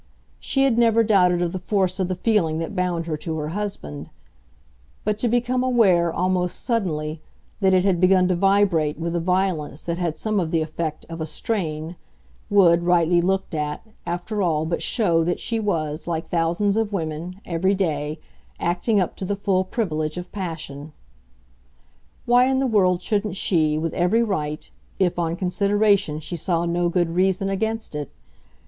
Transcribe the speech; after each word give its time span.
She 0.39 0.63
had 0.63 0.79
never 0.79 1.03
doubted 1.03 1.43
of 1.43 1.51
the 1.51 1.59
force 1.59 1.99
of 1.99 2.07
the 2.07 2.15
feeling 2.15 2.57
that 2.57 2.75
bound 2.75 3.05
her 3.05 3.15
to 3.17 3.37
her 3.37 3.49
husband; 3.49 4.09
but 5.03 5.19
to 5.19 5.27
become 5.27 5.63
aware, 5.63 6.11
almost 6.11 6.63
suddenly, 6.63 7.21
that 7.59 7.75
it 7.75 7.85
had 7.85 8.01
begun 8.01 8.27
to 8.29 8.35
vibrate 8.35 8.97
with 8.97 9.15
a 9.15 9.19
violence 9.19 9.83
that 9.83 9.99
had 9.99 10.17
some 10.17 10.39
of 10.39 10.49
the 10.49 10.63
effect 10.63 11.05
of 11.07 11.21
a 11.21 11.27
strain 11.27 11.97
would, 12.49 12.81
rightly 12.81 13.21
looked 13.21 13.53
at, 13.53 13.85
after 14.03 14.41
all 14.41 14.65
but 14.65 14.81
show 14.81 15.23
that 15.23 15.39
she 15.39 15.59
was, 15.59 16.07
like 16.07 16.29
thousands 16.29 16.77
of 16.77 16.91
women, 16.93 17.39
every 17.45 17.75
day, 17.75 18.17
acting 18.59 18.99
up 18.99 19.15
to 19.17 19.23
the 19.23 19.35
full 19.35 19.63
privilege 19.63 20.17
of 20.17 20.31
passion. 20.31 20.93
Why 22.25 22.45
in 22.45 22.57
the 22.57 22.65
world 22.65 23.03
shouldn't 23.03 23.35
she, 23.35 23.77
with 23.77 23.93
every 23.93 24.23
right 24.23 24.67
if, 24.97 25.19
on 25.19 25.35
consideration, 25.35 26.19
she 26.19 26.35
saw 26.37 26.65
no 26.65 26.89
good 26.89 27.11
reason 27.11 27.49
against 27.49 27.93
it? 27.93 28.09